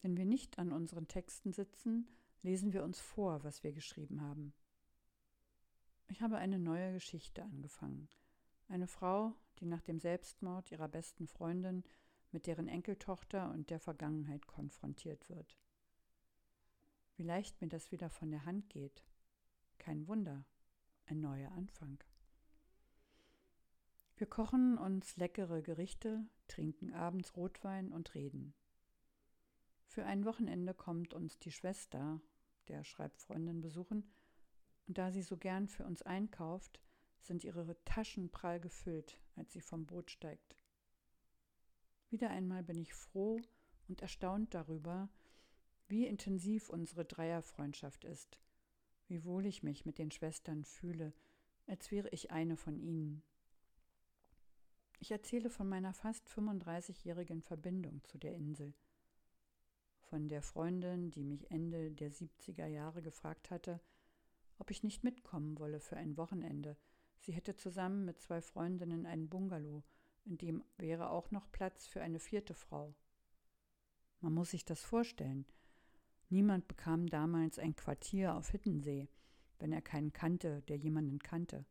Wenn 0.00 0.16
wir 0.16 0.24
nicht 0.24 0.58
an 0.58 0.72
unseren 0.72 1.08
Texten 1.08 1.52
sitzen, 1.52 2.08
lesen 2.42 2.72
wir 2.72 2.84
uns 2.84 3.00
vor, 3.00 3.44
was 3.44 3.62
wir 3.64 3.72
geschrieben 3.72 4.22
haben. 4.22 4.54
Ich 6.08 6.22
habe 6.22 6.38
eine 6.38 6.58
neue 6.58 6.92
Geschichte 6.92 7.42
angefangen. 7.42 8.08
Eine 8.68 8.86
Frau, 8.86 9.34
die 9.58 9.66
nach 9.66 9.82
dem 9.82 9.98
Selbstmord 9.98 10.70
ihrer 10.70 10.88
besten 10.88 11.26
Freundin 11.26 11.84
mit 12.30 12.46
deren 12.46 12.68
Enkeltochter 12.68 13.50
und 13.50 13.70
der 13.70 13.80
Vergangenheit 13.80 14.46
konfrontiert 14.46 15.28
wird. 15.28 15.56
Wie 17.16 17.22
leicht 17.22 17.60
mir 17.60 17.68
das 17.68 17.92
wieder 17.92 18.10
von 18.10 18.30
der 18.30 18.44
Hand 18.44 18.68
geht. 18.68 19.04
Kein 19.78 20.06
Wunder, 20.06 20.44
ein 21.06 21.20
neuer 21.20 21.50
Anfang. 21.52 22.02
Wir 24.16 24.26
kochen 24.26 24.78
uns 24.78 25.16
leckere 25.16 25.62
Gerichte, 25.62 26.26
trinken 26.48 26.92
abends 26.92 27.36
Rotwein 27.36 27.92
und 27.92 28.14
reden. 28.14 28.54
Für 29.86 30.04
ein 30.04 30.24
Wochenende 30.24 30.74
kommt 30.74 31.14
uns 31.14 31.38
die 31.38 31.52
Schwester, 31.52 32.20
der 32.68 32.84
Schreibfreundin, 32.84 33.60
besuchen, 33.60 34.10
und 34.86 34.98
da 34.98 35.10
sie 35.10 35.22
so 35.22 35.36
gern 35.36 35.68
für 35.68 35.84
uns 35.84 36.02
einkauft, 36.02 36.80
sind 37.20 37.44
ihre 37.44 37.76
Taschen 37.84 38.30
prall 38.30 38.60
gefüllt, 38.60 39.18
als 39.34 39.52
sie 39.52 39.60
vom 39.60 39.86
Boot 39.86 40.10
steigt. 40.10 40.56
Wieder 42.08 42.30
einmal 42.30 42.62
bin 42.62 42.78
ich 42.78 42.94
froh 42.94 43.40
und 43.88 44.00
erstaunt 44.00 44.54
darüber, 44.54 45.08
wie 45.88 46.06
intensiv 46.06 46.68
unsere 46.68 47.04
Dreierfreundschaft 47.04 48.04
ist, 48.04 48.38
wie 49.08 49.24
wohl 49.24 49.46
ich 49.46 49.62
mich 49.62 49.84
mit 49.84 49.98
den 49.98 50.10
Schwestern 50.10 50.64
fühle, 50.64 51.12
als 51.66 51.90
wäre 51.90 52.08
ich 52.10 52.30
eine 52.30 52.56
von 52.56 52.78
ihnen. 52.78 53.22
Ich 54.98 55.10
erzähle 55.10 55.50
von 55.50 55.68
meiner 55.68 55.92
fast 55.92 56.28
35-jährigen 56.28 57.42
Verbindung 57.42 58.02
zu 58.04 58.18
der 58.18 58.34
Insel. 58.34 58.72
Von 60.00 60.28
der 60.28 60.42
Freundin, 60.42 61.10
die 61.10 61.24
mich 61.24 61.50
Ende 61.50 61.90
der 61.90 62.12
70er 62.12 62.66
Jahre 62.66 63.02
gefragt 63.02 63.50
hatte, 63.50 63.80
ob 64.58 64.70
ich 64.70 64.82
nicht 64.82 65.04
mitkommen 65.04 65.58
wolle 65.58 65.80
für 65.80 65.96
ein 65.96 66.16
Wochenende. 66.16 66.76
Sie 67.18 67.32
hätte 67.32 67.56
zusammen 67.56 68.04
mit 68.04 68.20
zwei 68.20 68.40
Freundinnen 68.40 69.06
einen 69.06 69.28
Bungalow, 69.28 69.82
in 70.24 70.38
dem 70.38 70.64
wäre 70.76 71.10
auch 71.10 71.30
noch 71.30 71.50
Platz 71.50 71.86
für 71.86 72.02
eine 72.02 72.18
vierte 72.18 72.54
Frau. 72.54 72.94
Man 74.20 74.34
muss 74.34 74.50
sich 74.50 74.64
das 74.64 74.82
vorstellen. 74.82 75.46
Niemand 76.28 76.66
bekam 76.68 77.06
damals 77.06 77.58
ein 77.58 77.76
Quartier 77.76 78.34
auf 78.34 78.50
Hittensee, 78.50 79.08
wenn 79.58 79.72
er 79.72 79.82
keinen 79.82 80.12
kannte, 80.12 80.62
der 80.62 80.76
jemanden 80.76 81.20
kannte. 81.20 81.64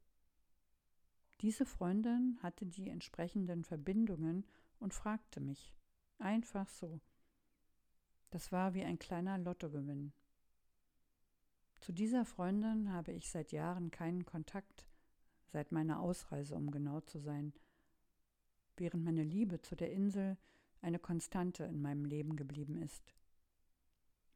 Diese 1.41 1.65
Freundin 1.65 2.37
hatte 2.41 2.65
die 2.65 2.89
entsprechenden 2.89 3.63
Verbindungen 3.63 4.45
und 4.79 4.93
fragte 4.93 5.41
mich. 5.41 5.75
Einfach 6.17 6.69
so. 6.69 7.01
Das 8.29 8.51
war 8.51 8.73
wie 8.73 8.83
ein 8.83 8.99
kleiner 8.99 9.37
Lottogewinn. 9.37 10.13
Zu 11.85 11.91
dieser 11.91 12.25
Freundin 12.25 12.91
habe 12.91 13.11
ich 13.11 13.29
seit 13.29 13.51
Jahren 13.51 13.91
keinen 13.91 14.25
Kontakt, 14.25 14.87
seit 15.45 15.71
meiner 15.71 15.99
Ausreise, 15.99 16.55
um 16.55 16.71
genau 16.71 17.01
zu 17.01 17.19
sein, 17.19 17.53
während 18.75 19.03
meine 19.03 19.21
Liebe 19.21 19.61
zu 19.61 19.75
der 19.75 19.91
Insel 19.91 20.35
eine 20.81 20.97
Konstante 20.97 21.63
in 21.65 21.83
meinem 21.83 22.03
Leben 22.03 22.37
geblieben 22.37 22.81
ist. 22.81 23.13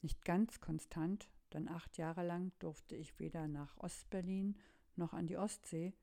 Nicht 0.04 0.24
ganz 0.24 0.62
konstant, 0.62 1.28
denn 1.52 1.68
acht 1.68 1.98
Jahre 1.98 2.24
lang 2.24 2.52
durfte 2.60 2.96
ich 2.96 3.18
weder 3.18 3.48
nach 3.48 3.76
Ostberlin 3.78 4.56
noch 4.96 5.14
an 5.14 5.26
die 5.26 5.38
Ostsee, 5.38 5.96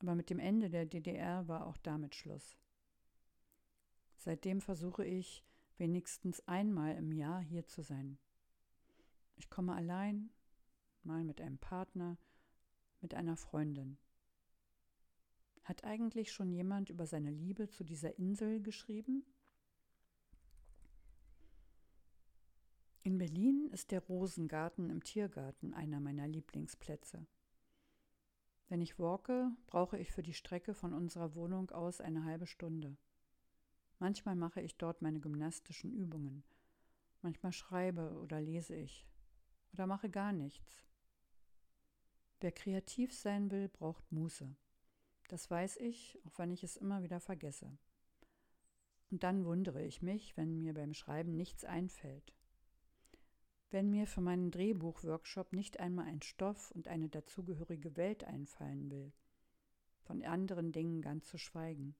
aber 0.00 0.16
mit 0.16 0.30
dem 0.30 0.40
Ende 0.40 0.68
der 0.68 0.84
DDR 0.84 1.46
war 1.46 1.64
auch 1.64 1.76
damit 1.76 2.16
Schluss. 2.16 2.58
Seitdem 4.16 4.60
versuche 4.60 5.04
ich, 5.04 5.44
wenigstens 5.76 6.40
einmal 6.48 6.96
im 6.96 7.12
Jahr 7.12 7.40
hier 7.40 7.68
zu 7.68 7.82
sein. 7.82 8.18
Ich 9.36 9.48
komme 9.48 9.76
allein, 9.76 10.28
mal 11.04 11.24
mit 11.24 11.40
einem 11.40 11.58
Partner, 11.58 12.18
mit 13.00 13.14
einer 13.14 13.36
Freundin. 13.36 13.98
Hat 15.64 15.84
eigentlich 15.84 16.32
schon 16.32 16.50
jemand 16.50 16.90
über 16.90 17.06
seine 17.06 17.30
Liebe 17.30 17.68
zu 17.68 17.84
dieser 17.84 18.18
Insel 18.18 18.60
geschrieben? 18.60 19.24
In 23.02 23.18
Berlin 23.18 23.68
ist 23.72 23.92
der 23.92 24.00
Rosengarten 24.00 24.90
im 24.90 25.02
Tiergarten 25.02 25.72
einer 25.72 26.00
meiner 26.00 26.28
Lieblingsplätze. 26.28 27.26
Wenn 28.68 28.80
ich 28.80 28.98
walke, 28.98 29.50
brauche 29.66 29.98
ich 29.98 30.12
für 30.12 30.22
die 30.22 30.34
Strecke 30.34 30.74
von 30.74 30.92
unserer 30.92 31.34
Wohnung 31.34 31.70
aus 31.70 32.00
eine 32.00 32.24
halbe 32.24 32.46
Stunde. 32.46 32.96
Manchmal 33.98 34.36
mache 34.36 34.60
ich 34.60 34.76
dort 34.76 35.02
meine 35.02 35.18
gymnastischen 35.18 35.92
Übungen. 35.92 36.44
Manchmal 37.22 37.52
schreibe 37.52 38.18
oder 38.20 38.40
lese 38.40 38.76
ich. 38.76 39.06
Oder 39.72 39.86
mache 39.86 40.08
gar 40.08 40.32
nichts. 40.32 40.89
Wer 42.40 42.52
kreativ 42.52 43.12
sein 43.12 43.50
will, 43.50 43.68
braucht 43.68 44.10
Muße. 44.10 44.56
Das 45.28 45.50
weiß 45.50 45.76
ich, 45.76 46.18
auch 46.24 46.38
wenn 46.38 46.50
ich 46.50 46.64
es 46.64 46.76
immer 46.76 47.02
wieder 47.02 47.20
vergesse. 47.20 47.76
Und 49.10 49.22
dann 49.22 49.44
wundere 49.44 49.84
ich 49.84 50.02
mich, 50.02 50.36
wenn 50.36 50.60
mir 50.60 50.72
beim 50.72 50.94
Schreiben 50.94 51.36
nichts 51.36 51.64
einfällt. 51.64 52.34
Wenn 53.70 53.90
mir 53.90 54.06
für 54.06 54.20
meinen 54.20 54.50
Drehbuchworkshop 54.50 55.52
nicht 55.52 55.78
einmal 55.78 56.06
ein 56.06 56.22
Stoff 56.22 56.70
und 56.72 56.88
eine 56.88 57.08
dazugehörige 57.08 57.96
Welt 57.96 58.24
einfallen 58.24 58.90
will. 58.90 59.12
Von 60.00 60.24
anderen 60.24 60.72
Dingen 60.72 61.02
ganz 61.02 61.26
zu 61.26 61.38
schweigen. 61.38 61.94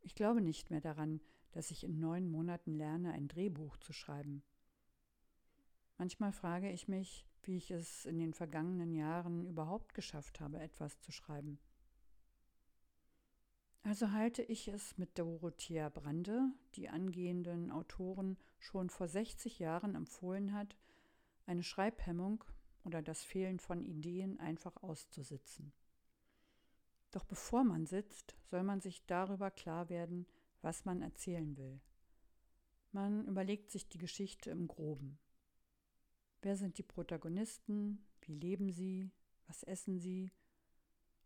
Ich 0.00 0.14
glaube 0.14 0.40
nicht 0.40 0.70
mehr 0.70 0.80
daran, 0.80 1.20
dass 1.52 1.70
ich 1.70 1.84
in 1.84 1.98
neun 1.98 2.30
Monaten 2.30 2.74
lerne, 2.74 3.12
ein 3.12 3.28
Drehbuch 3.28 3.76
zu 3.78 3.92
schreiben. 3.92 4.42
Manchmal 5.98 6.32
frage 6.32 6.70
ich 6.70 6.86
mich, 6.86 7.25
wie 7.46 7.56
ich 7.56 7.70
es 7.70 8.04
in 8.04 8.18
den 8.18 8.34
vergangenen 8.34 8.94
Jahren 8.94 9.46
überhaupt 9.46 9.94
geschafft 9.94 10.40
habe, 10.40 10.60
etwas 10.60 11.00
zu 11.00 11.12
schreiben. 11.12 11.58
Also 13.82 14.10
halte 14.10 14.42
ich 14.42 14.66
es 14.66 14.98
mit 14.98 15.16
Dorothea 15.16 15.88
Brande, 15.88 16.50
die 16.74 16.88
angehenden 16.88 17.70
Autoren 17.70 18.36
schon 18.58 18.90
vor 18.90 19.06
60 19.06 19.60
Jahren 19.60 19.94
empfohlen 19.94 20.52
hat, 20.52 20.76
eine 21.46 21.62
Schreibhemmung 21.62 22.42
oder 22.84 23.00
das 23.00 23.22
Fehlen 23.22 23.60
von 23.60 23.84
Ideen 23.84 24.40
einfach 24.40 24.82
auszusitzen. 24.82 25.72
Doch 27.12 27.24
bevor 27.24 27.62
man 27.62 27.86
sitzt, 27.86 28.36
soll 28.50 28.64
man 28.64 28.80
sich 28.80 29.06
darüber 29.06 29.50
klar 29.50 29.88
werden, 29.88 30.26
was 30.62 30.84
man 30.84 31.00
erzählen 31.00 31.56
will. 31.56 31.80
Man 32.92 33.26
überlegt 33.26 33.70
sich 33.70 33.88
die 33.88 33.98
Geschichte 33.98 34.50
im 34.50 34.66
groben. 34.66 35.18
Wer 36.42 36.56
sind 36.56 36.78
die 36.78 36.82
Protagonisten? 36.82 38.04
Wie 38.22 38.34
leben 38.34 38.70
sie? 38.70 39.10
Was 39.46 39.62
essen 39.62 39.98
sie? 39.98 40.30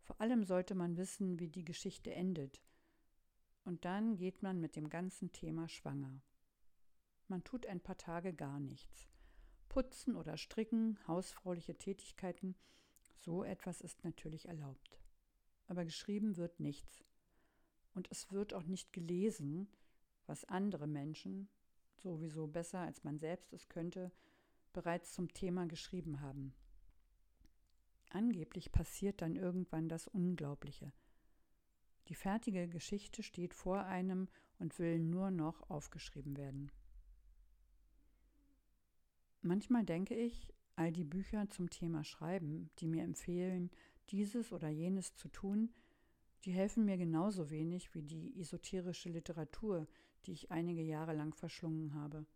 Vor 0.03 0.21
allem 0.21 0.45
sollte 0.45 0.75
man 0.75 0.97
wissen, 0.97 1.39
wie 1.39 1.49
die 1.49 1.65
Geschichte 1.65 2.13
endet. 2.13 2.61
Und 3.65 3.85
dann 3.85 4.17
geht 4.17 4.43
man 4.43 4.61
mit 4.61 4.77
dem 4.77 4.89
ganzen 4.89 5.33
Thema 5.33 5.69
schwanger. 5.69 6.23
Man 7.29 7.45
tut 7.45 7.67
ein 7.67 7.81
paar 7.81 7.99
Tage 7.99 8.33
gar 8.33 8.59
nichts. 8.59 9.09
Putzen 9.69 10.17
oder 10.17 10.37
stricken, 10.37 10.99
hausfrauliche 11.07 11.77
Tätigkeiten, 11.77 12.57
so 13.19 13.45
etwas 13.45 13.81
ist 13.81 14.03
natürlich 14.03 14.49
erlaubt 14.49 15.01
aber 15.71 15.85
geschrieben 15.85 16.37
wird 16.37 16.59
nichts. 16.59 17.05
Und 17.95 18.09
es 18.11 18.33
wird 18.33 18.55
auch 18.55 18.65
nicht 18.65 18.93
gelesen, 18.93 19.69
was 20.27 20.45
andere 20.45 20.89
Menschen, 20.89 21.49
sowieso 21.97 22.49
besser 22.49 22.81
als 22.81 23.05
man 23.05 23.21
selbst 23.21 23.53
es 23.53 23.69
könnte, 23.69 24.11
bereits 24.73 25.13
zum 25.13 25.33
Thema 25.33 25.67
geschrieben 25.67 26.21
haben. 26.21 26.55
Angeblich 28.11 28.73
passiert 28.73 29.23
dann 29.23 29.37
irgendwann 29.37 29.89
das 29.89 30.09
Unglaubliche. 30.09 30.93
Die 32.09 32.15
fertige 32.15 32.69
Geschichte 32.69 33.23
steht 33.23 33.55
vor 33.55 33.85
einem 33.85 34.29
und 34.59 34.79
will 34.79 34.99
nur 34.99 35.31
noch 35.31 35.71
aufgeschrieben 35.71 36.37
werden. 36.37 36.73
Manchmal 39.43 39.85
denke 39.85 40.15
ich, 40.15 40.53
all 40.77 40.93
die 40.93 41.05
Bücher 41.05 41.49
zum 41.49 41.71
Thema 41.71 42.05
Schreiben, 42.05 42.71
die 42.79 42.89
mir 42.89 43.05
empfehlen, 43.05 43.71
dieses 44.11 44.53
oder 44.53 44.69
jenes 44.69 45.15
zu 45.15 45.29
tun, 45.29 45.73
die 46.45 46.53
helfen 46.53 46.85
mir 46.85 46.97
genauso 46.97 47.51
wenig 47.51 47.95
wie 47.95 48.03
die 48.03 48.39
esoterische 48.41 49.11
Literatur, 49.11 49.87
die 50.27 50.33
ich 50.33 50.51
einige 50.51 50.83
Jahre 50.83 51.15
lang 51.15 51.35
verschlungen 51.35 51.95
habe. 51.95 52.27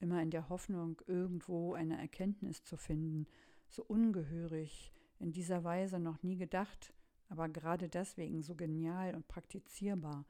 Immer 0.00 0.22
in 0.22 0.30
der 0.30 0.48
Hoffnung, 0.48 1.00
irgendwo 1.06 1.74
eine 1.74 1.98
Erkenntnis 1.98 2.62
zu 2.64 2.76
finden, 2.76 3.26
so 3.68 3.84
ungehörig, 3.84 4.92
in 5.18 5.32
dieser 5.32 5.64
Weise 5.64 5.98
noch 5.98 6.22
nie 6.22 6.36
gedacht, 6.36 6.94
aber 7.28 7.48
gerade 7.48 7.88
deswegen 7.88 8.42
so 8.42 8.54
genial 8.54 9.14
und 9.14 9.28
praktizierbar, 9.28 10.24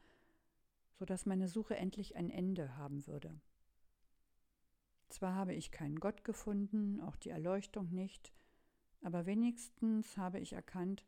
so 0.95 1.05
dass 1.05 1.27
meine 1.27 1.49
Suche 1.49 1.77
endlich 1.77 2.17
ein 2.17 2.31
Ende 2.31 2.77
haben 2.77 3.07
würde. 3.07 3.41
Zwar 5.09 5.35
habe 5.35 5.55
ich 5.55 5.71
keinen 5.71 6.01
Gott 6.01 6.25
gefunden, 6.25 7.01
auch 7.01 7.17
die 7.17 7.31
Erleuchtung 7.31 7.91
nicht, 7.91 8.33
aber 9.03 9.27
wenigstens 9.27 10.17
habe 10.17 10.41
ich 10.41 10.53
erkannt, 10.53 11.07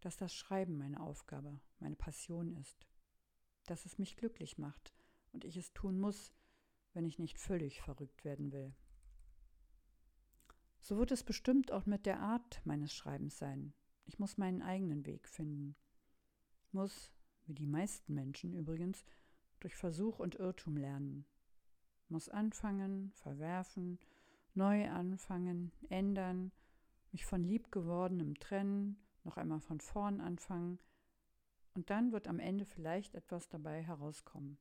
dass 0.00 0.16
das 0.16 0.34
Schreiben 0.34 0.78
meine 0.78 1.00
Aufgabe, 1.00 1.60
meine 1.80 1.96
Passion 1.96 2.52
ist, 2.52 2.86
dass 3.66 3.84
es 3.84 3.98
mich 3.98 4.16
glücklich 4.16 4.58
macht 4.58 4.94
und 5.32 5.44
ich 5.44 5.56
es 5.56 5.72
tun 5.72 5.98
muss, 5.98 6.32
wenn 6.96 7.04
ich 7.04 7.18
nicht 7.18 7.38
völlig 7.38 7.82
verrückt 7.82 8.24
werden 8.24 8.52
will. 8.52 8.74
So 10.80 10.96
wird 10.96 11.12
es 11.12 11.22
bestimmt 11.22 11.70
auch 11.70 11.84
mit 11.84 12.06
der 12.06 12.20
Art 12.20 12.62
meines 12.64 12.94
Schreibens 12.94 13.36
sein. 13.36 13.74
Ich 14.06 14.18
muss 14.18 14.38
meinen 14.38 14.62
eigenen 14.62 15.04
Weg 15.04 15.28
finden. 15.28 15.76
Muss, 16.72 17.12
wie 17.44 17.52
die 17.52 17.66
meisten 17.66 18.14
Menschen 18.14 18.54
übrigens, 18.54 19.04
durch 19.60 19.76
Versuch 19.76 20.20
und 20.20 20.36
Irrtum 20.36 20.78
lernen. 20.78 21.26
Muss 22.08 22.30
anfangen, 22.30 23.12
verwerfen, 23.12 23.98
neu 24.54 24.88
anfangen, 24.88 25.72
ändern, 25.90 26.50
mich 27.12 27.26
von 27.26 27.44
liebgewordenem 27.44 28.38
trennen, 28.38 28.96
noch 29.22 29.36
einmal 29.36 29.60
von 29.60 29.80
vorn 29.80 30.22
anfangen 30.22 30.78
und 31.74 31.90
dann 31.90 32.12
wird 32.12 32.26
am 32.26 32.38
Ende 32.38 32.64
vielleicht 32.64 33.14
etwas 33.14 33.50
dabei 33.50 33.82
herauskommen. 33.82 34.56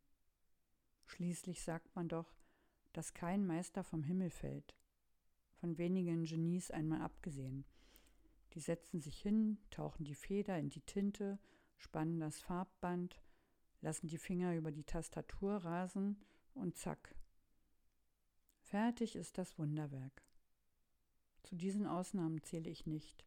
Schließlich 1.06 1.62
sagt 1.62 1.96
man 1.96 2.08
doch, 2.08 2.36
dass 2.94 3.14
kein 3.14 3.46
Meister 3.46 3.84
vom 3.84 4.04
Himmel 4.04 4.30
fällt, 4.30 4.76
von 5.56 5.78
wenigen 5.78 6.26
Genies 6.26 6.72
einmal 6.72 7.02
abgesehen. 7.02 7.66
Die 8.54 8.60
setzen 8.60 9.02
sich 9.02 9.22
hin, 9.22 9.58
tauchen 9.70 10.06
die 10.06 10.16
Feder 10.16 10.58
in 10.58 10.70
die 10.70 10.82
Tinte, 10.82 11.40
spannen 11.78 12.20
das 12.20 12.40
Farbband, 12.40 13.22
lassen 13.82 14.08
die 14.08 14.18
Finger 14.18 14.56
über 14.56 14.72
die 14.72 14.84
Tastatur 14.84 15.58
rasen 15.58 16.18
und 16.54 16.78
zack. 16.78 17.16
Fertig 18.62 19.16
ist 19.16 19.38
das 19.38 19.60
Wunderwerk. 19.60 20.24
Zu 21.44 21.56
diesen 21.56 21.86
Ausnahmen 21.86 22.42
zähle 22.42 22.70
ich 22.70 22.88
nicht. 22.88 23.26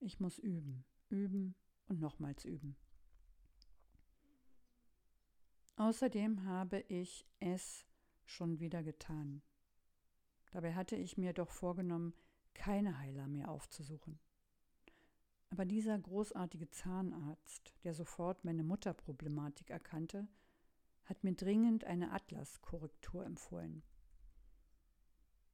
Ich 0.00 0.18
muss 0.18 0.38
üben, 0.38 0.84
üben 1.10 1.54
und 1.86 2.00
nochmals 2.00 2.44
üben. 2.44 2.76
Außerdem 5.78 6.44
habe 6.44 6.80
ich 6.88 7.24
es 7.38 7.86
schon 8.24 8.58
wieder 8.58 8.82
getan. 8.82 9.42
Dabei 10.50 10.74
hatte 10.74 10.96
ich 10.96 11.16
mir 11.16 11.32
doch 11.32 11.50
vorgenommen, 11.50 12.14
keine 12.52 12.98
Heiler 12.98 13.28
mehr 13.28 13.48
aufzusuchen. 13.48 14.18
Aber 15.50 15.64
dieser 15.64 15.96
großartige 15.96 16.68
Zahnarzt, 16.70 17.76
der 17.84 17.94
sofort 17.94 18.44
meine 18.44 18.64
Mutterproblematik 18.64 19.70
erkannte, 19.70 20.26
hat 21.04 21.22
mir 21.22 21.34
dringend 21.34 21.84
eine 21.84 22.10
Atlaskorrektur 22.10 23.24
empfohlen. 23.24 23.84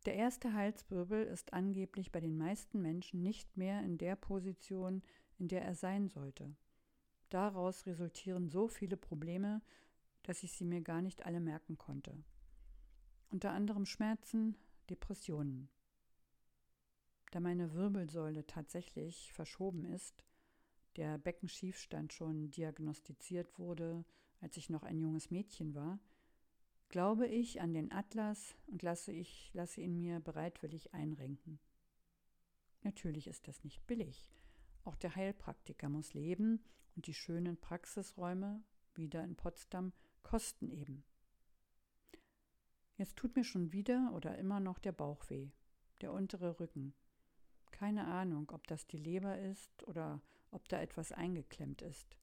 Der 0.07 0.15
erste 0.15 0.55
Halswirbel 0.55 1.25
ist 1.25 1.53
angeblich 1.53 2.13
bei 2.13 2.21
den 2.21 2.39
meisten 2.39 2.81
Menschen 2.81 3.23
nicht 3.23 3.59
mehr 3.59 3.83
in 3.83 3.99
der 3.99 4.17
Position, 4.17 5.03
in 5.39 5.49
der 5.49 5.63
er 5.63 5.75
sein 5.75 6.09
sollte. 6.09 6.57
Daraus 7.29 7.85
resultieren 7.85 8.49
so 8.49 8.69
viele 8.69 8.97
Probleme, 8.97 9.61
dass 10.25 10.43
ich 10.43 10.53
sie 10.53 10.65
mir 10.65 10.81
gar 10.81 11.01
nicht 11.01 11.25
alle 11.25 11.41
merken 11.41 11.79
konnte. 11.79 12.25
Unter 13.31 13.53
anderem 13.53 13.87
Schmerzen, 13.87 14.57
Depressionen. 14.91 15.69
Da 17.31 17.41
meine 17.41 17.73
Wirbelsäule 17.73 18.47
tatsächlich 18.47 19.33
verschoben 19.33 19.85
ist, 19.85 20.25
der 20.97 21.19
Beckenschiefstand 21.19 22.13
schon 22.13 22.51
diagnostiziert 22.51 23.59
wurde, 23.59 24.05
als 24.41 24.57
ich 24.57 24.71
noch 24.71 24.83
ein 24.83 24.99
junges 24.99 25.31
Mädchen 25.31 25.75
war, 25.75 25.99
glaube 26.89 27.27
ich 27.27 27.61
an 27.61 27.75
den 27.75 27.91
Atlas 27.91 28.55
und 28.67 28.83
lasse, 28.83 29.11
ich, 29.11 29.51
lasse 29.53 29.81
ihn 29.81 29.99
mir 29.99 30.21
bereitwillig 30.21 30.95
einrenken. 30.95 31.59
Natürlich 32.83 33.27
ist 33.27 33.49
das 33.49 33.65
nicht 33.65 33.85
billig. 33.87 34.31
Auch 34.85 34.95
der 34.95 35.17
Heilpraktiker 35.17 35.89
muss 35.89 36.15
leben 36.15 36.63
und 36.95 37.07
die 37.07 37.15
schönen 37.15 37.57
Praxisräume, 37.57 38.63
wieder 38.95 39.25
in 39.25 39.35
Potsdam, 39.35 39.93
kosten 40.25 40.69
eben. 40.69 41.05
Jetzt 42.97 43.17
tut 43.17 43.37
mir 43.37 43.45
schon 43.45 43.73
wieder 43.73 44.13
oder 44.15 44.37
immer 44.39 44.59
noch 44.59 44.81
der 44.81 44.93
Bauch 44.93 45.31
weh, 45.31 45.53
der 46.01 46.13
untere 46.13 46.59
Rücken. 46.59 46.95
Keine 47.71 48.07
Ahnung, 48.07 48.51
ob 48.51 48.67
das 48.67 48.87
die 48.87 48.99
Leber 48.99 49.39
ist 49.39 49.83
oder 49.85 50.21
ob 50.51 50.69
da 50.69 50.81
etwas 50.81 51.13
eingeklemmt 51.13 51.83
ist. 51.83 52.17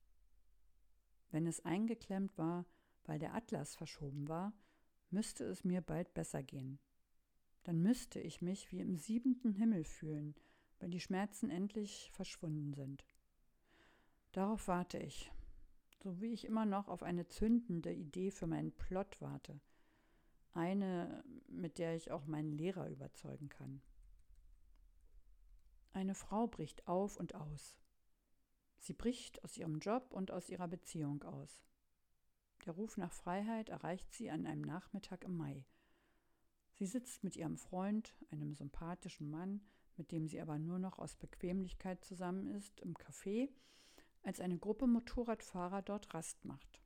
Wenn 1.30 1.48
es 1.48 1.64
eingeklemmt 1.66 2.38
war, 2.38 2.66
weil 3.04 3.20
der 3.20 3.34
Atlas 3.34 3.76
verschoben 3.76 4.28
war, 4.28 4.54
müsste 5.10 5.46
es 5.46 5.64
mir 5.64 5.82
bald 5.82 6.14
besser 6.14 6.44
gehen. 6.44 6.80
Dann 7.64 7.82
müsste 7.82 8.20
ich 8.20 8.42
mich 8.42 8.72
wie 8.72 8.80
im 8.80 8.96
siebenten 8.96 9.54
Himmel 9.54 9.84
fühlen, 9.84 10.36
weil 10.80 10.90
die 10.90 11.00
Schmerzen 11.00 11.50
endlich 11.50 12.12
verschwunden 12.14 12.74
sind. 12.74 13.06
Darauf 14.32 14.68
warte 14.68 14.98
ich, 14.98 15.32
so 16.02 16.20
wie 16.20 16.34
ich 16.34 16.46
immer 16.46 16.66
noch 16.66 16.88
auf 16.88 17.04
eine 17.04 17.28
zündende 17.28 17.94
Idee 17.94 18.32
für 18.32 18.48
meinen 18.48 18.72
Plot 18.72 19.22
warte. 19.22 19.60
Eine, 20.54 21.24
mit 21.48 21.78
der 21.78 21.96
ich 21.96 22.12
auch 22.12 22.26
meinen 22.26 22.52
Lehrer 22.52 22.90
überzeugen 22.90 23.50
kann. 23.50 23.82
Eine 25.94 26.16
Frau 26.16 26.48
bricht 26.48 26.88
auf 26.88 27.18
und 27.18 27.36
aus. 27.36 27.78
Sie 28.80 28.94
bricht 28.94 29.44
aus 29.44 29.58
ihrem 29.58 29.80
Job 29.80 30.12
und 30.12 30.32
aus 30.32 30.50
ihrer 30.50 30.68
Beziehung 30.68 31.24
aus. 31.24 31.64
Der 32.66 32.74
Ruf 32.74 32.98
nach 32.98 33.14
Freiheit 33.14 33.70
erreicht 33.70 34.12
sie 34.14 34.32
an 34.32 34.46
einem 34.46 34.62
Nachmittag 34.62 35.24
im 35.24 35.38
Mai. 35.38 35.66
Sie 36.74 36.88
sitzt 36.88 37.24
mit 37.24 37.36
ihrem 37.36 37.58
Freund, 37.58 38.16
einem 38.32 38.54
sympathischen 38.54 39.30
Mann, 39.30 39.62
mit 39.98 40.12
dem 40.12 40.28
sie 40.28 40.42
aber 40.42 40.58
nur 40.58 40.80
noch 40.80 40.98
aus 40.98 41.16
Bequemlichkeit 41.16 42.04
zusammen 42.04 42.48
ist, 42.48 42.80
im 42.80 42.96
Café, 42.96 43.50
als 44.24 44.40
eine 44.40 44.58
Gruppe 44.58 44.88
Motorradfahrer 44.88 45.82
dort 45.82 46.14
Rast 46.14 46.44
macht. 46.46 46.82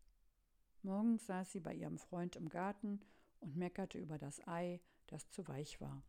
Morgens 0.81 1.25
saß 1.25 1.51
sie 1.51 1.59
bei 1.59 1.73
ihrem 1.73 1.97
Freund 1.97 2.35
im 2.35 2.49
Garten 2.49 3.01
und 3.39 3.55
meckerte 3.55 3.97
über 3.97 4.17
das 4.17 4.45
Ei, 4.47 4.81
das 5.07 5.29
zu 5.29 5.47
weich 5.47 5.81
war. 5.81 6.03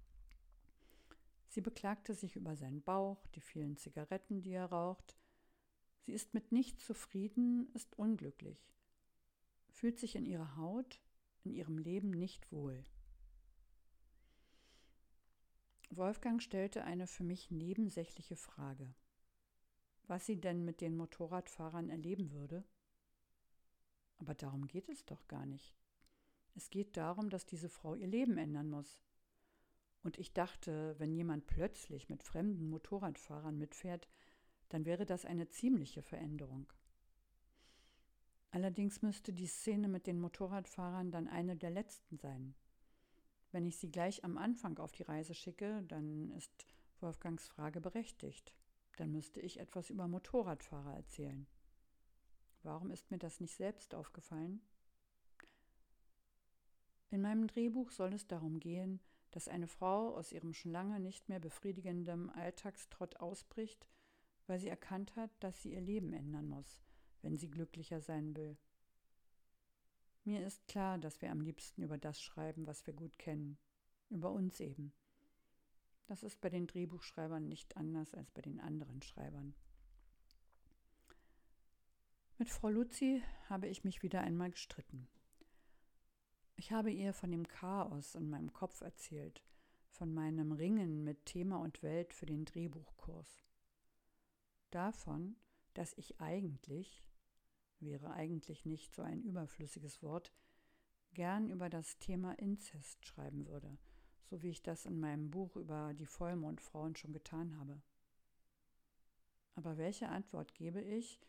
Sie 1.49 1.61
beklagte 1.61 2.15
sich 2.15 2.37
über 2.37 2.57
seinen 2.57 2.83
Bauch, 2.83 3.27
die 3.29 3.41
vielen 3.41 3.77
Zigaretten, 3.77 4.43
die 4.43 4.53
er 4.53 4.67
raucht. 4.67 5.17
Sie 6.03 6.13
ist 6.13 6.35
mit 6.35 6.53
nichts 6.53 6.85
zufrieden, 6.85 7.71
ist 7.73 7.99
unglücklich 7.99 8.69
fühlt 9.77 9.99
sich 9.99 10.17
in 10.17 10.25
ihrer 10.25 10.57
Haut, 10.57 11.01
in 11.45 11.51
ihrem 11.53 11.77
Leben 11.77 12.11
nicht 12.11 12.51
wohl. 12.51 12.85
Wolfgang 15.91 16.43
stellte 16.43 16.83
eine 16.85 17.07
für 17.07 17.25
mich 17.25 17.51
nebensächliche 17.51 18.37
Frage. 18.37 18.93
Was 20.07 20.27
sie 20.27 20.41
denn 20.41 20.65
mit 20.65 20.81
den 20.81 20.97
Motorradfahrern 20.97 21.91
erleben 21.91 22.31
würde? 22.33 22.65
Aber 24.19 24.35
darum 24.35 24.67
geht 24.67 24.89
es 24.89 25.05
doch 25.05 25.27
gar 25.29 25.47
nicht. 25.47 25.77
Es 26.55 26.71
geht 26.71 26.97
darum, 26.97 27.29
dass 27.29 27.45
diese 27.45 27.69
Frau 27.69 27.95
ihr 27.95 28.07
Leben 28.07 28.39
ändern 28.39 28.71
muss. 28.71 29.03
Und 30.03 30.19
ich 30.19 30.33
dachte, 30.33 30.95
wenn 30.99 31.13
jemand 31.13 31.47
plötzlich 31.47 32.09
mit 32.09 32.23
fremden 32.23 32.71
Motorradfahrern 32.71 33.59
mitfährt, 33.59 34.09
dann 34.69 34.85
wäre 34.85 35.05
das 35.05 35.25
eine 35.25 35.49
ziemliche 35.49 36.03
Veränderung. 36.03 36.73
Allerdings 38.53 39.03
müsste 39.03 39.33
die 39.33 39.47
Szene 39.47 39.89
mit 39.89 40.07
den 40.07 40.21
Motorradfahrern 40.21 41.11
dann 41.11 41.29
eine 41.29 41.57
der 41.57 41.71
letzten 41.71 42.17
sein. 42.17 42.55
Wenn 43.53 43.67
ich 43.67 43.77
sie 43.77 43.91
gleich 43.91 44.25
am 44.25 44.39
Anfang 44.39 44.79
auf 44.79 44.93
die 44.93 45.03
Reise 45.03 45.35
schicke, 45.35 45.83
dann 45.89 46.31
ist 46.31 46.67
Wolfgangs 47.01 47.49
Frage 47.49 47.81
berechtigt. 47.81 48.55
Dann 48.97 49.13
müsste 49.13 49.41
ich 49.41 49.61
etwas 49.61 49.91
über 49.91 50.09
Motorradfahrer 50.09 50.95
erzählen. 50.95 51.47
Warum 52.63 52.91
ist 52.91 53.11
mir 53.11 53.19
das 53.19 53.41
nicht 53.41 53.55
selbst 53.55 53.95
aufgefallen? 53.95 54.61
In 57.11 57.23
meinem 57.23 57.47
Drehbuch 57.47 57.91
soll 57.91 58.13
es 58.13 58.27
darum 58.27 58.59
gehen, 58.59 59.01
dass 59.31 59.49
eine 59.49 59.69
Frau 59.69 60.17
aus 60.17 60.33
ihrem 60.33 60.53
schon 60.53 60.73
lange 60.73 60.99
nicht 60.99 61.29
mehr 61.29 61.39
befriedigendem 61.39 62.31
Alltagstrott 62.31 63.17
ausbricht, 63.21 63.87
weil 64.47 64.59
sie 64.59 64.69
erkannt 64.69 65.15
hat, 65.15 65.31
dass 65.41 65.63
sie 65.63 65.75
ihr 65.75 65.81
Leben 65.81 66.13
ändern 66.13 66.49
muss, 66.49 66.83
wenn 67.23 67.37
sie 67.37 67.51
glücklicher 67.51 68.01
sein 68.01 68.35
will. 68.35 68.57
Mir 70.25 70.45
ist 70.45 70.67
klar, 70.67 70.99
dass 70.99 71.23
wir 71.23 71.31
am 71.31 71.41
liebsten 71.41 71.83
über 71.83 71.99
das 71.99 72.21
schreiben, 72.21 72.67
was 72.67 72.87
wir 72.87 72.95
gut 72.95 73.19
kennen, 73.19 73.59
über 74.09 74.33
uns 74.33 74.59
eben. 74.59 74.93
Das 76.07 76.23
ist 76.23 76.41
bei 76.41 76.49
den 76.49 76.67
Drehbuchschreibern 76.67 77.49
nicht 77.49 77.77
anders 77.77 78.15
als 78.15 78.31
bei 78.31 78.43
den 78.43 78.61
anderen 78.61 79.03
Schreibern. 79.03 79.55
Mit 82.39 82.49
Frau 82.51 82.69
Luzi 82.69 83.23
habe 83.49 83.67
ich 83.67 83.83
mich 83.83 84.03
wieder 84.03 84.21
einmal 84.21 84.51
gestritten. 84.51 85.09
Ich 86.55 86.71
habe 86.71 86.91
ihr 86.91 87.13
von 87.13 87.31
dem 87.31 87.49
Chaos 87.49 88.15
in 88.15 88.31
meinem 88.31 88.53
Kopf 88.53 88.83
erzählt, 88.83 89.43
von 89.89 90.13
meinem 90.13 90.53
Ringen 90.53 91.03
mit 91.03 91.27
Thema 91.27 91.57
und 91.57 91.83
Welt 91.83 92.15
für 92.15 92.27
den 92.27 92.45
Drehbuchkurs. 92.45 93.43
Davon, 94.71 95.37
dass 95.75 95.93
ich 95.95 96.21
eigentlich, 96.21 97.03
wäre 97.81 98.11
eigentlich 98.13 98.65
nicht 98.65 98.95
so 98.95 99.03
ein 99.03 99.23
überflüssiges 99.23 100.03
Wort, 100.03 100.33
gern 101.15 101.49
über 101.49 101.69
das 101.69 101.99
Thema 101.99 102.33
Inzest 102.39 103.05
schreiben 103.07 103.47
würde, 103.47 103.79
so 104.29 104.43
wie 104.43 104.51
ich 104.51 104.63
das 104.63 104.87
in 104.87 104.99
meinem 104.99 105.31
Buch 105.31 105.57
über 105.57 105.95
die 105.95 106.07
Vollmondfrauen 106.07 106.97
schon 106.97 107.13
getan 107.13 107.57
habe. 107.59 107.81
Aber 109.55 109.79
welche 109.79 110.09
Antwort 110.09 110.55
gebe 110.55 110.81
ich, 110.81 111.21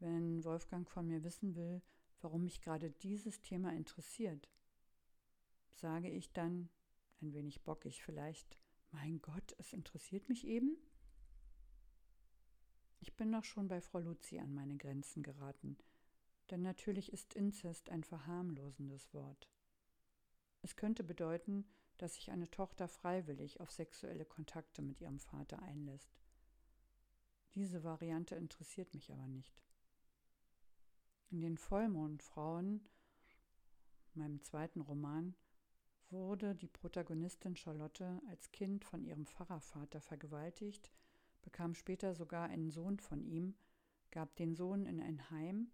wenn 0.00 0.44
Wolfgang 0.44 0.88
von 0.88 1.06
mir 1.06 1.22
wissen 1.22 1.54
will, 1.54 1.82
warum 2.20 2.44
mich 2.44 2.60
gerade 2.60 2.90
dieses 2.90 3.40
Thema 3.40 3.72
interessiert? 3.72 4.48
Sage 5.70 6.10
ich 6.10 6.32
dann, 6.32 6.68
ein 7.20 7.32
wenig 7.32 7.62
bockig 7.62 8.02
vielleicht, 8.02 8.58
mein 8.90 9.20
Gott, 9.20 9.54
es 9.58 9.72
interessiert 9.72 10.28
mich 10.28 10.46
eben? 10.46 10.76
Ich 13.00 13.14
bin 13.16 13.30
doch 13.30 13.44
schon 13.44 13.68
bei 13.68 13.80
Frau 13.80 14.00
Luzi 14.00 14.38
an 14.38 14.54
meine 14.54 14.76
Grenzen 14.76 15.22
geraten, 15.22 15.76
denn 16.50 16.62
natürlich 16.62 17.12
ist 17.12 17.34
Inzest 17.34 17.90
ein 17.90 18.02
verharmlosendes 18.02 19.12
Wort. 19.12 19.48
Es 20.62 20.74
könnte 20.74 21.04
bedeuten, 21.04 21.64
dass 21.98 22.14
sich 22.14 22.30
eine 22.30 22.50
Tochter 22.50 22.88
freiwillig 22.88 23.60
auf 23.60 23.70
sexuelle 23.70 24.24
Kontakte 24.24 24.82
mit 24.82 25.00
ihrem 25.00 25.18
Vater 25.18 25.60
einlässt. 25.62 26.18
Diese 27.54 27.84
Variante 27.84 28.36
interessiert 28.36 28.94
mich 28.94 29.12
aber 29.12 29.26
nicht. 29.26 29.62
In 31.30 31.40
den 31.40 31.58
Vollmondfrauen, 31.58 32.88
meinem 34.14 34.40
zweiten 34.42 34.80
Roman, 34.80 35.34
wurde 36.10 36.54
die 36.54 36.68
Protagonistin 36.68 37.56
Charlotte 37.56 38.22
als 38.28 38.50
Kind 38.50 38.84
von 38.84 39.04
ihrem 39.04 39.26
Pfarrervater 39.26 40.00
vergewaltigt, 40.00 40.90
bekam 41.42 41.74
später 41.74 42.14
sogar 42.14 42.48
einen 42.48 42.70
Sohn 42.70 42.98
von 42.98 43.24
ihm, 43.24 43.54
gab 44.10 44.34
den 44.36 44.54
Sohn 44.54 44.86
in 44.86 45.00
ein 45.00 45.30
Heim 45.30 45.70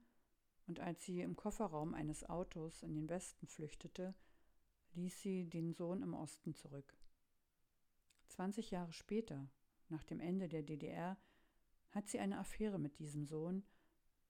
und 0.66 0.80
als 0.80 1.04
sie 1.04 1.20
im 1.20 1.36
Kofferraum 1.36 1.94
eines 1.94 2.28
Autos 2.28 2.82
in 2.82 2.94
den 2.94 3.08
Westen 3.08 3.46
flüchtete, 3.46 4.14
ließ 4.96 5.20
sie 5.20 5.44
den 5.44 5.72
Sohn 5.72 6.02
im 6.02 6.14
Osten 6.14 6.54
zurück. 6.54 6.96
20 8.28 8.70
Jahre 8.70 8.92
später, 8.92 9.48
nach 9.88 10.04
dem 10.04 10.20
Ende 10.20 10.48
der 10.48 10.62
DDR, 10.62 11.16
hat 11.90 12.08
sie 12.08 12.18
eine 12.18 12.38
Affäre 12.38 12.78
mit 12.78 12.98
diesem 12.98 13.24
Sohn, 13.24 13.64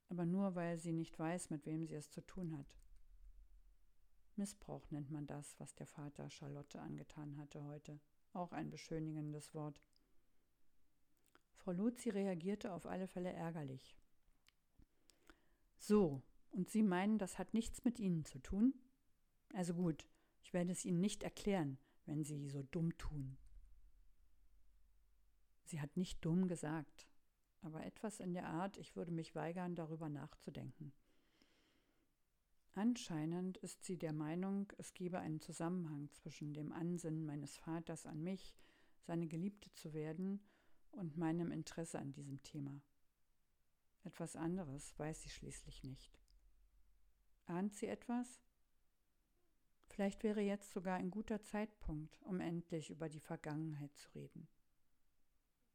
aber 0.09 0.27
nur 0.27 0.55
weil 0.55 0.79
sie 0.79 0.93
nicht 0.93 1.19
weiß, 1.19 1.51
mit 1.51 1.65
wem 1.67 1.87
sie 1.87 1.95
es 1.95 2.11
zu 2.11 2.21
tun 2.21 2.57
hat. 2.57 2.77
Missbrauch 4.37 4.91
nennt 4.91 5.11
man 5.11 5.27
das, 5.27 5.59
was 5.61 5.75
der 5.75 5.87
Vater 5.87 6.29
Charlotte 6.29 6.81
angetan 6.81 7.37
hatte 7.39 7.63
heute. 7.65 8.01
Auch 8.33 8.53
ein 8.53 8.71
beschönigendes 8.71 9.55
Wort. 9.55 9.81
Frau 11.55 11.73
Luzi 11.73 12.11
reagierte 12.11 12.73
auf 12.73 12.87
alle 12.87 13.07
Fälle 13.07 13.33
ärgerlich. 13.33 13.97
So, 15.79 16.23
und 16.51 16.69
Sie 16.69 16.83
meinen, 16.83 17.19
das 17.19 17.39
hat 17.39 17.55
nichts 17.55 17.85
mit 17.85 17.99
Ihnen 17.99 18.25
zu 18.25 18.39
tun? 18.39 18.75
Also 19.53 19.75
gut, 19.75 20.07
ich 20.45 20.53
werde 20.53 20.73
es 20.73 20.85
Ihnen 20.85 21.01
nicht 21.01 21.23
erklären, 21.23 21.79
wenn 22.07 22.23
Sie 22.23 22.49
so 22.49 22.63
dumm 22.63 22.97
tun. 22.99 23.37
Sie 25.65 25.81
hat 25.81 25.97
nicht 25.97 26.25
dumm 26.25 26.47
gesagt, 26.47 27.09
aber 27.63 27.85
etwas 27.85 28.21
in 28.21 28.35
der 28.35 28.47
Art, 28.47 28.77
ich 28.77 28.95
würde 28.95 29.11
mich 29.11 29.35
weigern, 29.35 29.75
darüber 29.75 30.09
nachzudenken. 30.09 30.93
Anscheinend 32.75 33.57
ist 33.59 33.85
sie 33.85 33.97
der 33.97 34.13
Meinung, 34.13 34.71
es 34.79 34.93
gebe 34.93 35.19
einen 35.19 35.41
Zusammenhang 35.41 36.11
zwischen 36.11 36.53
dem 36.53 36.73
Ansinnen 36.73 37.25
meines 37.25 37.57
Vaters 37.57 38.05
an 38.05 38.23
mich, 38.23 38.55
seine 39.03 39.27
Geliebte 39.27 39.73
zu 39.73 39.95
werden, 39.95 40.41
und 40.91 41.17
meinem 41.17 41.51
Interesse 41.51 41.99
an 41.99 42.13
diesem 42.13 42.41
Thema. 42.45 42.81
Etwas 44.05 44.37
anderes 44.37 44.97
weiß 44.99 45.23
sie 45.23 45.31
schließlich 45.31 45.83
nicht. 45.83 46.21
Ahnt 47.47 47.75
sie 47.75 47.87
etwas? 47.87 48.41
Vielleicht 49.89 50.25
wäre 50.25 50.41
jetzt 50.41 50.73
sogar 50.73 50.97
ein 50.97 51.11
guter 51.11 51.43
Zeitpunkt, 51.43 52.21
um 52.23 52.41
endlich 52.41 52.91
über 52.91 53.09
die 53.09 53.21
Vergangenheit 53.21 53.95
zu 53.97 54.09
reden. 54.15 54.49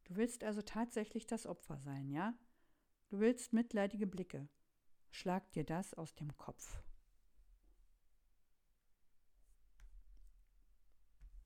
Du 0.06 0.16
willst 0.16 0.44
also 0.44 0.62
tatsächlich 0.62 1.28
das 1.28 1.46
Opfer 1.46 1.80
sein, 1.80 2.10
ja? 2.10 2.34
Du 3.10 3.20
willst 3.20 3.54
mitleidige 3.54 4.08
Blicke. 4.08 4.50
Schlag 5.12 5.52
dir 5.54 5.64
das 5.64 5.94
aus 5.94 6.16
dem 6.16 6.36
Kopf. 6.38 6.82